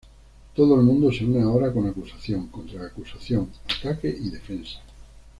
Todo 0.55 0.73
el 0.77 0.81
mundo 0.81 1.11
se 1.13 1.23
une 1.25 1.43
ahora 1.43 1.71
con 1.71 1.85
acusación, 1.85 2.47
contra 2.47 2.87
acusación, 2.87 3.51
ataque 3.69 4.07
y 4.09 4.31
defensa. 4.31 4.79